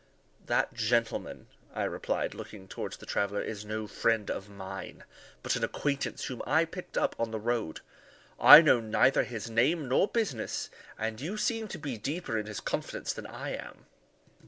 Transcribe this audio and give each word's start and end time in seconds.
"That 0.47 0.73
gentleman," 0.73 1.45
I 1.75 1.83
replied, 1.83 2.33
looking 2.33 2.67
towards 2.67 2.97
the 2.97 3.05
traveller, 3.05 3.43
"is 3.43 3.63
no 3.63 3.85
friend 3.85 4.31
of 4.31 4.49
mine, 4.49 5.03
but 5.43 5.55
an 5.55 5.63
acquaintance 5.63 6.25
whom 6.25 6.41
I 6.47 6.65
picked 6.65 6.97
up 6.97 7.15
on 7.19 7.29
the 7.29 7.39
road. 7.39 7.81
I 8.39 8.61
know 8.63 8.79
neither 8.79 9.21
his 9.21 9.47
name 9.47 9.87
nor 9.87 10.07
business, 10.07 10.71
and 10.97 11.21
you 11.21 11.37
seem 11.37 11.67
to 11.67 11.77
be 11.77 11.99
deeper 11.99 12.35
in 12.35 12.47
his 12.47 12.61
confidence 12.61 13.13
than 13.13 13.27
I 13.27 13.49
am." 13.51 13.85